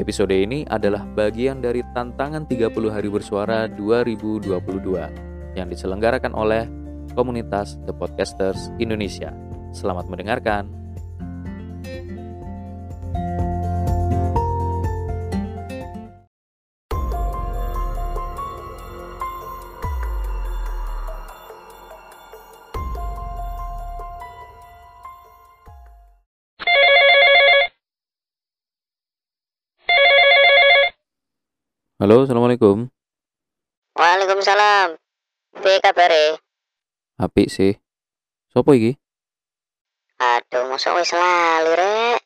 [0.00, 4.48] Episode ini adalah bagian dari tantangan 30 hari bersuara 2022
[5.52, 6.64] yang diselenggarakan oleh
[7.12, 9.36] komunitas The Podcasters Indonesia.
[9.76, 10.72] Selamat mendengarkan.
[32.02, 32.90] Halo, Assalamualaikum.
[33.94, 34.98] Waalaikumsalam.
[35.62, 36.34] Piye kabare?
[37.14, 37.78] Apik sih.
[38.50, 38.98] Sopo iki?
[40.18, 42.18] Aduh, mosok wis lali rek.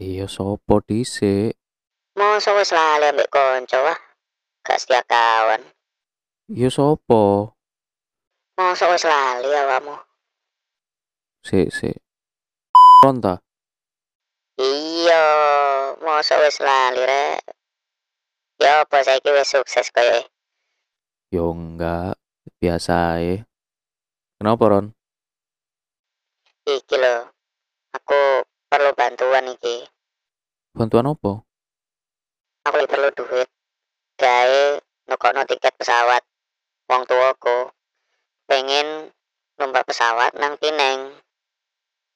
[0.00, 1.60] Iya, sopo dhisik?
[2.16, 4.00] Mosok wis lali ambek konco wah.
[4.64, 5.60] Gak setia kawan.
[6.48, 7.52] Iya, sopo?
[8.56, 9.92] Mosok wis lali awakmu.
[11.44, 12.00] Sik, sik.
[13.04, 13.44] Konta.
[14.56, 15.20] Iya,
[16.00, 17.57] mosok wis lali rek.
[18.58, 20.26] Ya apa saiki wis sukses koyo
[21.30, 22.16] Yo enggak,
[22.58, 23.44] biasa ae.
[24.40, 24.86] Kenapa, Ron?
[26.68, 27.28] iki lho.
[27.96, 29.88] Aku perlu bantuan iki.
[30.76, 31.40] Bantuan apa?
[32.68, 33.48] Aku perlu duit.
[34.20, 34.64] Gawe
[35.08, 36.20] nukokno tiket pesawat.
[36.88, 37.72] Wong tuaku
[38.48, 39.12] pengen
[39.56, 41.16] numpak pesawat nang Pineng.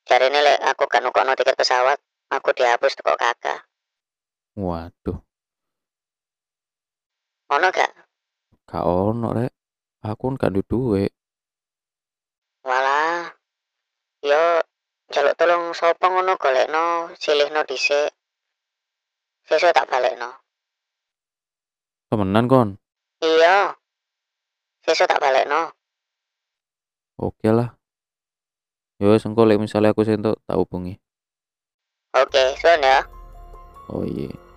[0.04, 3.64] Jarine lek aku gak nukokno tiket pesawat, aku dihapus teko kakak.
[4.58, 5.22] Waduh,
[7.52, 7.92] Ono gak?
[8.64, 9.52] gak ono rek.
[10.00, 11.12] Aku kan gak duwe duit.
[12.64, 13.28] Walah.
[14.24, 14.64] Yo
[15.12, 18.08] jaluk tolong sapa ngono golekno, silihno dhisik.
[19.44, 20.32] Sesuk tak balekno.
[22.08, 22.68] Temenan kon?
[23.20, 23.76] Iya.
[24.88, 25.76] Sesuk tak balekno.
[27.20, 27.76] Oke lah.
[28.96, 30.96] Yo wis engko lek misale aku sentuk tak hubungi.
[32.16, 33.04] Oke, suwun ya.
[33.92, 34.51] Oh iya.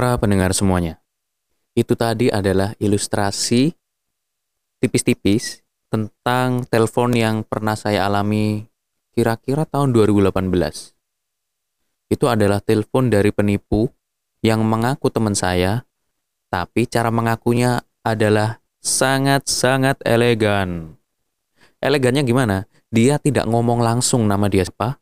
[0.00, 0.96] Para pendengar semuanya,
[1.76, 3.76] itu tadi adalah ilustrasi
[4.80, 5.60] tipis-tipis
[5.92, 8.64] tentang telepon yang pernah saya alami
[9.12, 10.96] kira-kira tahun 2018.
[12.08, 13.92] Itu adalah telepon dari penipu
[14.40, 15.84] yang mengaku teman saya,
[16.48, 20.96] tapi cara mengakunya adalah sangat-sangat elegan.
[21.76, 22.64] Elegannya gimana?
[22.88, 24.96] Dia tidak ngomong langsung nama dia siapa,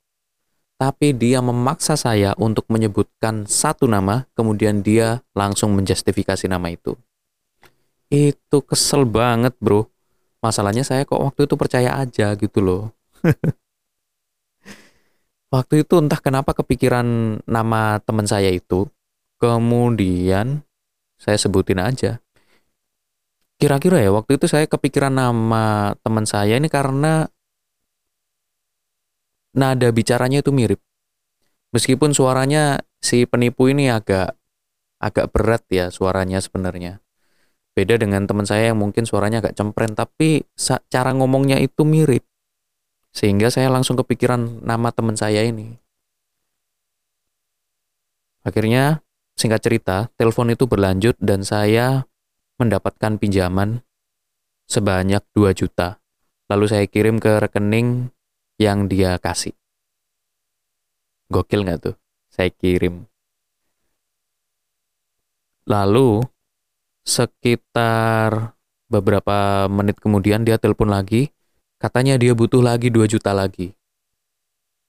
[0.79, 6.95] tapi dia memaksa saya untuk menyebutkan satu nama, kemudian dia langsung menjustifikasi nama itu.
[8.07, 9.91] Itu kesel banget, bro.
[10.39, 12.95] Masalahnya saya kok waktu itu percaya aja gitu loh.
[15.55, 18.87] waktu itu entah kenapa kepikiran nama teman saya itu,
[19.43, 20.63] kemudian
[21.19, 22.23] saya sebutin aja.
[23.59, 27.27] Kira-kira ya waktu itu saya kepikiran nama teman saya ini karena
[29.55, 30.81] nada bicaranya itu mirip.
[31.73, 34.35] Meskipun suaranya si penipu ini agak
[34.99, 37.05] agak berat ya suaranya sebenarnya.
[37.77, 40.43] Beda dengan teman saya yang mungkin suaranya agak cempren tapi
[40.91, 42.27] cara ngomongnya itu mirip.
[43.15, 45.79] Sehingga saya langsung kepikiran nama teman saya ini.
[48.43, 49.05] Akhirnya
[49.39, 52.09] singkat cerita, telepon itu berlanjut dan saya
[52.59, 53.87] mendapatkan pinjaman
[54.67, 56.03] sebanyak 2 juta.
[56.51, 58.11] Lalu saya kirim ke rekening
[58.59, 59.55] yang dia kasih.
[61.31, 61.97] Gokil nggak tuh?
[62.29, 63.07] Saya kirim.
[65.69, 66.27] Lalu
[67.07, 68.57] sekitar
[68.89, 71.31] beberapa menit kemudian dia telepon lagi,
[71.79, 73.77] katanya dia butuh lagi 2 juta lagi.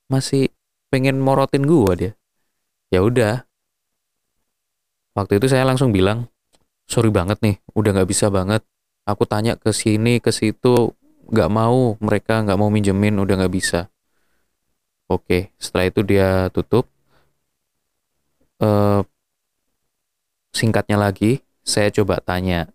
[0.09, 0.49] Masih
[0.89, 2.11] pengen morotin gua dia.
[2.89, 3.45] Ya udah.
[5.13, 6.31] Waktu itu saya langsung bilang,
[6.87, 8.65] sorry banget nih, udah nggak bisa banget.
[9.03, 10.95] Aku tanya ke sini, ke situ,
[11.29, 13.87] nggak mau mereka nggak mau minjemin udah nggak bisa
[15.07, 16.89] oke setelah itu dia tutup
[18.61, 19.01] uh,
[20.53, 22.69] singkatnya lagi saya coba tanya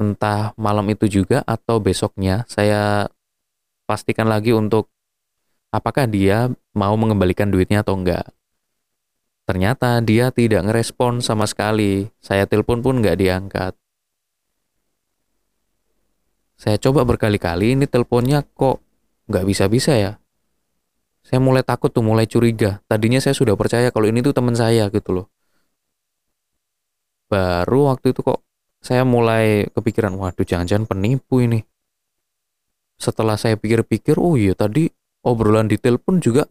[0.00, 3.06] entah malam itu juga atau besoknya saya
[3.84, 4.88] pastikan lagi untuk
[5.70, 8.26] apakah dia mau mengembalikan duitnya atau enggak
[9.42, 12.06] Ternyata dia tidak ngerespon sama sekali.
[12.22, 13.74] Saya telepon pun nggak diangkat.
[16.62, 18.78] Saya coba berkali-kali, ini teleponnya kok
[19.26, 20.22] nggak bisa-bisa ya.
[21.26, 22.78] Saya mulai takut tuh, mulai curiga.
[22.86, 25.26] Tadinya saya sudah percaya kalau ini tuh teman saya gitu loh.
[27.26, 28.46] Baru waktu itu kok
[28.78, 31.66] saya mulai kepikiran, waduh jangan-jangan penipu ini.
[32.94, 34.86] Setelah saya pikir-pikir, oh iya tadi
[35.26, 36.46] obrolan di telepon juga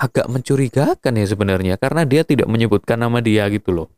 [0.00, 3.88] agak mencurigakan ya sebenarnya karena dia tidak menyebutkan nama dia gitu loh.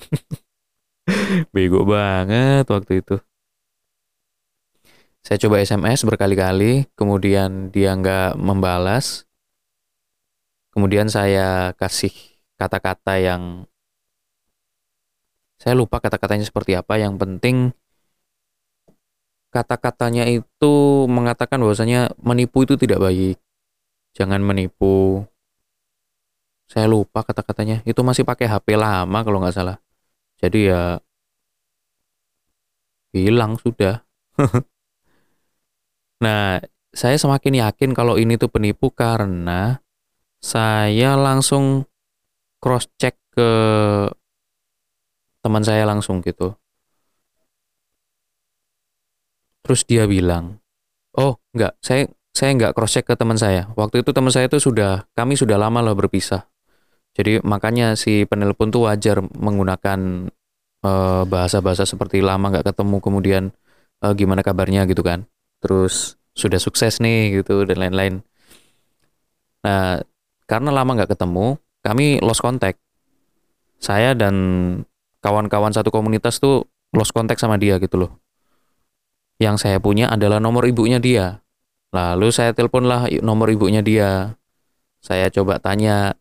[1.52, 3.27] Bego banget waktu itu.
[5.26, 9.28] Saya coba SMS berkali-kali, kemudian dia nggak membalas.
[10.72, 12.14] Kemudian saya kasih
[12.58, 13.66] kata-kata yang
[15.58, 16.98] saya lupa kata-katanya seperti apa.
[16.98, 17.56] Yang penting
[19.50, 20.74] kata-katanya itu
[21.10, 23.36] mengatakan bahwasanya menipu itu tidak baik.
[24.16, 25.26] Jangan menipu,
[26.68, 29.80] saya lupa kata-katanya itu masih pakai HP lama kalau nggak salah
[30.36, 30.82] jadi ya
[33.16, 34.04] hilang sudah
[36.18, 36.58] nah
[36.92, 39.78] saya semakin yakin kalau ini tuh penipu karena
[40.42, 41.86] saya langsung
[42.58, 43.50] cross check ke
[45.42, 46.58] teman saya langsung gitu.
[49.62, 50.58] Terus dia bilang
[51.14, 53.70] oh nggak saya saya nggak cross check ke teman saya.
[53.78, 56.46] Waktu itu teman saya itu sudah kami sudah lama lah berpisah.
[57.14, 60.30] Jadi makanya si penelpon tuh wajar menggunakan
[60.78, 63.42] bahasa bahasa-bahasa seperti lama nggak ketemu kemudian
[64.06, 65.26] uh, gimana kabarnya gitu kan.
[65.58, 68.22] Terus sudah sukses nih gitu dan lain-lain.
[69.66, 70.00] Nah,
[70.46, 72.78] karena lama nggak ketemu, kami lost contact.
[73.78, 74.34] Saya dan
[75.22, 78.12] kawan-kawan satu komunitas tuh lost contact sama dia gitu loh.
[79.38, 81.42] Yang saya punya adalah nomor ibunya dia.
[81.94, 84.34] Lalu saya teleponlah nomor ibunya dia.
[84.98, 86.18] Saya coba tanya,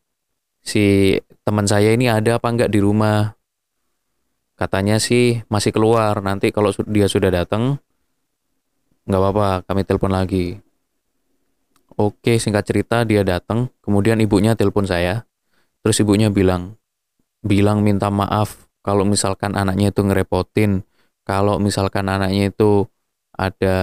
[0.62, 3.34] si teman saya ini ada apa enggak di rumah.
[4.54, 6.22] Katanya sih masih keluar.
[6.22, 7.82] Nanti kalau dia sudah datang,
[9.08, 10.60] nggak apa-apa, kami telepon lagi.
[11.98, 15.26] Oke, singkat cerita dia datang, kemudian ibunya telepon saya.
[15.82, 16.78] Terus ibunya bilang,
[17.42, 20.86] bilang minta maaf kalau misalkan anaknya itu ngerepotin,
[21.26, 22.86] kalau misalkan anaknya itu
[23.38, 23.78] ada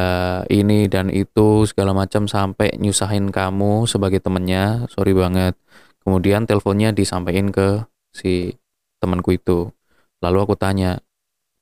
[0.50, 5.58] ini dan itu segala macam sampai nyusahin kamu sebagai temennya, sorry banget.
[6.04, 7.82] Kemudian teleponnya disampaikan ke
[8.12, 8.54] si
[9.00, 9.72] temanku itu.
[10.20, 11.00] Lalu aku tanya,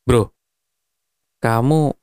[0.04, 0.32] bro,
[1.38, 1.94] kamu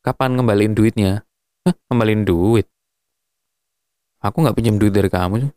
[0.00, 1.24] kapan ngembaliin duitnya?
[1.64, 2.66] Hah, ngembaliin duit?
[4.20, 5.48] Aku nggak pinjam duit dari kamu.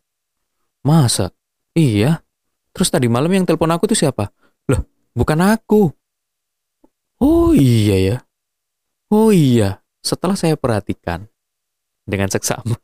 [0.88, 1.32] Masa?
[1.76, 2.24] Iya.
[2.72, 4.32] Terus tadi malam yang telepon aku tuh siapa?
[4.72, 4.84] Loh,
[5.16, 5.92] bukan aku.
[7.24, 8.18] Oh iya ya.
[9.12, 9.84] Oh iya.
[10.04, 11.32] Setelah saya perhatikan
[12.04, 12.76] dengan seksama,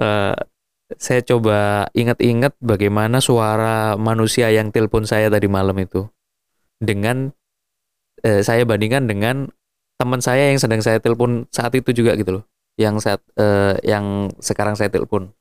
[0.00, 0.32] uh,
[0.96, 6.08] saya coba ingat-ingat bagaimana suara manusia yang telepon saya tadi malam itu
[6.80, 7.30] dengan
[8.24, 9.52] eh, saya bandingkan dengan
[10.00, 12.44] teman saya yang sedang saya telepon saat itu juga gitu loh.
[12.80, 15.36] Yang saat eh, yang sekarang saya telepon.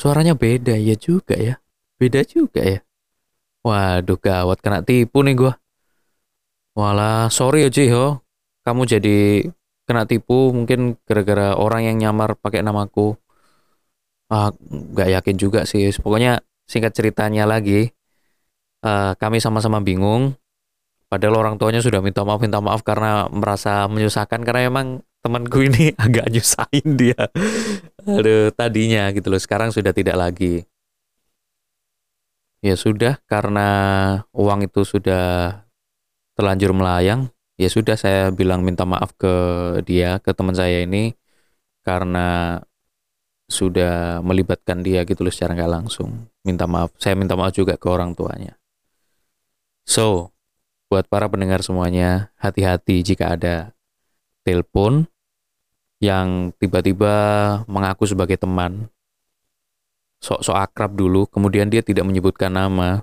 [0.00, 1.60] Suaranya beda ya juga ya.
[2.00, 2.80] Beda juga ya.
[3.60, 5.52] Waduh gawat kena tipu nih gua.
[6.72, 8.24] Walah sorry ya Ciho
[8.64, 9.48] kamu jadi
[9.84, 13.20] kena tipu mungkin gara-gara orang yang nyamar pakai namaku.
[14.32, 15.92] Ah nggak yakin juga sih.
[16.00, 17.92] Pokoknya singkat ceritanya lagi
[18.84, 20.34] uh, kami sama-sama bingung
[21.06, 24.86] padahal orang tuanya sudah minta maaf minta maaf karena merasa menyusahkan karena emang
[25.26, 27.18] temanku ini agak nyusahin dia.
[28.06, 30.62] Aduh tadinya gitu loh sekarang sudah tidak lagi.
[32.62, 33.68] Ya sudah karena
[34.30, 35.62] uang itu sudah
[36.38, 39.34] terlanjur melayang ya sudah saya bilang minta maaf ke
[39.88, 41.16] dia ke teman saya ini
[41.80, 42.60] karena
[43.46, 46.30] sudah melibatkan dia gitu loh secara nggak langsung.
[46.46, 48.58] Minta maaf saya minta maaf juga ke orang tuanya.
[49.86, 50.35] So
[50.86, 53.74] buat para pendengar semuanya hati-hati jika ada
[54.46, 55.10] telepon
[55.98, 57.14] yang tiba-tiba
[57.66, 58.86] mengaku sebagai teman
[60.22, 63.02] sok-sok akrab dulu kemudian dia tidak menyebutkan nama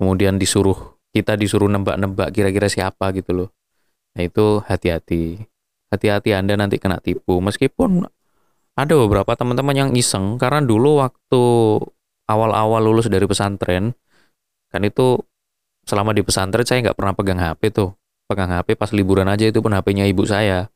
[0.00, 3.48] kemudian disuruh kita disuruh nebak-nebak kira-kira siapa gitu loh
[4.18, 5.38] Nah itu hati-hati.
[5.94, 7.38] Hati-hati Anda nanti kena tipu.
[7.38, 8.02] Meskipun
[8.74, 11.42] ada beberapa teman-teman yang iseng karena dulu waktu
[12.26, 13.94] awal-awal lulus dari pesantren
[14.68, 15.22] kan itu
[15.88, 17.96] selama di pesantren saya nggak pernah pegang HP tuh
[18.28, 20.68] pegang HP pas liburan aja itu pun HP-nya ibu saya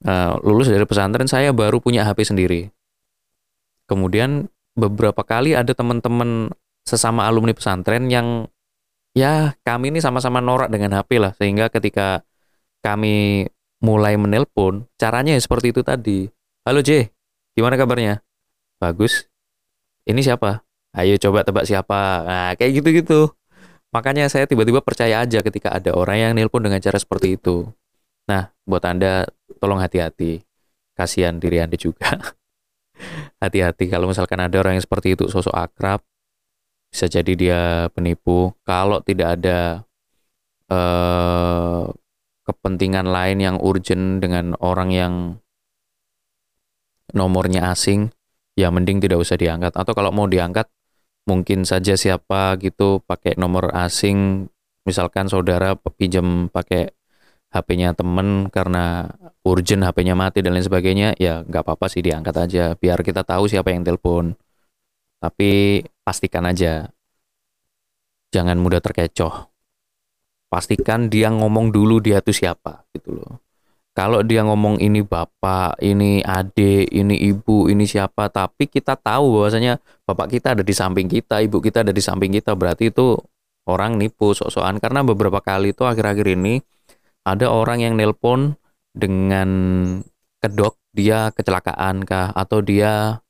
[0.00, 2.72] nah, lulus dari pesantren saya baru punya HP sendiri
[3.84, 6.48] kemudian beberapa kali ada teman-teman
[6.88, 8.48] sesama alumni pesantren yang
[9.12, 12.24] ya kami ini sama-sama norak dengan HP lah sehingga ketika
[12.80, 13.44] kami
[13.84, 16.32] mulai menelpon caranya ya seperti itu tadi
[16.64, 17.12] halo J
[17.52, 18.24] gimana kabarnya
[18.82, 19.30] bagus.
[20.02, 20.66] Ini siapa?
[20.98, 22.26] Ayo coba tebak siapa.
[22.26, 23.30] Nah, kayak gitu-gitu.
[23.92, 27.68] Makanya saya tiba-tiba percaya aja ketika ada orang yang nelpon dengan cara seperti itu.
[28.24, 29.28] Nah, buat Anda
[29.60, 30.40] tolong hati-hati.
[30.96, 32.16] Kasihan diri Anda juga.
[33.42, 36.00] hati-hati kalau misalkan ada orang yang seperti itu sosok akrab,
[36.88, 37.60] bisa jadi dia
[37.92, 38.54] penipu.
[38.62, 39.82] Kalau tidak ada
[40.70, 41.84] eh,
[42.46, 45.14] kepentingan lain yang urgent dengan orang yang
[47.12, 48.12] nomornya asing,
[48.56, 49.72] ya mending tidak usah diangkat.
[49.76, 50.68] Atau kalau mau diangkat,
[51.28, 54.48] mungkin saja siapa gitu pakai nomor asing,
[54.86, 56.90] misalkan saudara pinjam pakai
[57.52, 59.12] HP-nya temen karena
[59.44, 63.46] urgent HP-nya mati dan lain sebagainya, ya nggak apa-apa sih diangkat aja, biar kita tahu
[63.46, 64.32] siapa yang telepon.
[65.20, 66.90] Tapi pastikan aja,
[68.34, 69.52] jangan mudah terkecoh.
[70.48, 73.51] Pastikan dia ngomong dulu dia tuh siapa gitu loh
[73.92, 79.76] kalau dia ngomong ini bapak, ini adik, ini ibu, ini siapa, tapi kita tahu bahwasanya
[80.08, 83.20] bapak kita ada di samping kita, ibu kita ada di samping kita, berarti itu
[83.68, 84.80] orang nipu sok-sokan.
[84.80, 86.64] Karena beberapa kali itu akhir-akhir ini
[87.28, 88.56] ada orang yang nelpon
[88.96, 89.48] dengan
[90.40, 92.32] kedok dia kecelakaan kah?
[92.32, 93.20] Atau dia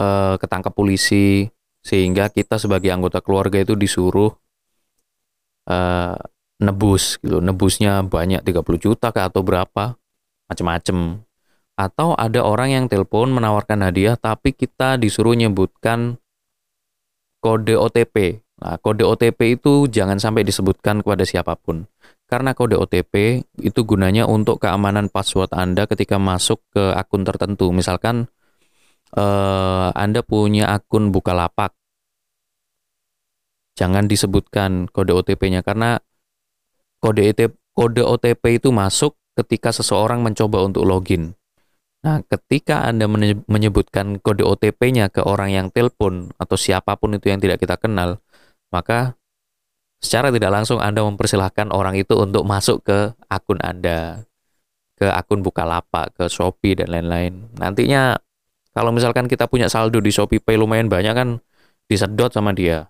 [0.00, 1.44] uh, ketangkap polisi
[1.84, 4.32] sehingga kita sebagai anggota keluarga itu disuruh
[5.68, 6.16] uh,
[6.62, 7.42] nebus gitu.
[7.42, 9.98] Nebusnya banyak 30 juta kah atau berapa?
[10.50, 11.24] Macem-macem.
[11.74, 16.22] Atau ada orang yang telepon menawarkan hadiah tapi kita disuruh nyebutkan
[17.42, 21.90] kode OTP nah kode OTP itu jangan sampai disebutkan kepada siapa pun.
[22.24, 27.74] Karena kode OTP itu gunanya untuk keamanan password Anda ketika masuk ke akun tertentu.
[27.74, 28.30] Misalkan
[29.12, 31.74] eh, Anda punya akun Bukalapak.
[33.74, 35.98] Jangan disebutkan kode OTP-nya karena
[37.04, 41.36] kode OTP, kode OTP itu masuk ketika seseorang mencoba untuk login.
[42.00, 43.04] Nah, ketika Anda
[43.44, 48.24] menyebutkan kode OTP-nya ke orang yang telepon atau siapa pun itu yang tidak kita kenal,
[48.72, 49.20] maka
[50.00, 54.24] secara tidak langsung Anda mempersilahkan orang itu untuk masuk ke akun Anda,
[54.96, 57.52] ke akun Bukalapak, ke Shopee dan lain-lain.
[57.56, 58.16] Nantinya
[58.72, 61.28] kalau misalkan kita punya saldo di Shopee Pay lumayan banyak kan
[61.88, 62.88] disedot sama dia.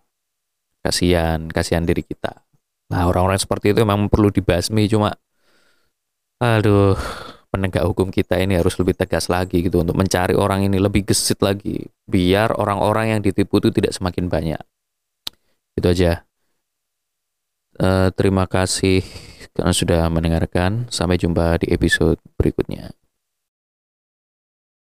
[0.82, 2.44] Kasihan, kasihan diri kita.
[2.92, 5.16] Nah, orang-orang seperti itu memang perlu dibasmi cuma
[6.42, 6.98] aduh,
[7.48, 11.40] penegak hukum kita ini harus lebih tegas lagi gitu untuk mencari orang ini lebih gesit
[11.40, 14.60] lagi biar orang-orang yang ditipu itu tidak semakin banyak.
[15.78, 16.26] Itu aja.
[17.74, 19.02] Uh, terima kasih
[19.54, 20.90] karena sudah mendengarkan.
[20.90, 22.90] Sampai jumpa di episode berikutnya.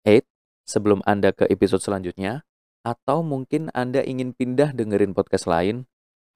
[0.04, 0.24] Hey,
[0.68, 2.48] sebelum Anda ke episode selanjutnya,
[2.88, 5.88] atau mungkin Anda ingin pindah dengerin podcast lain,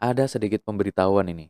[0.04, 1.48] ada sedikit pemberitahuan ini.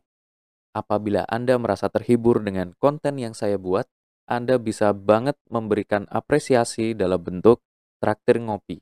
[0.70, 3.90] Apabila Anda merasa terhibur dengan konten yang saya buat,
[4.30, 7.66] Anda bisa banget memberikan apresiasi dalam bentuk
[7.98, 8.78] traktir ngopi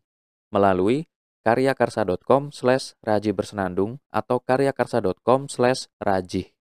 [0.52, 1.08] melalui
[1.42, 6.52] karyakarsa.com slash raji bersenandung atau karyakarsa.com slash raji.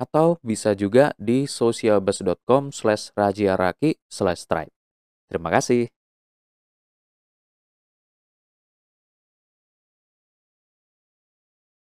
[0.00, 4.74] Atau bisa juga di socialbus.com slash rajiaraki slash stripe.
[5.30, 5.86] Terima kasih.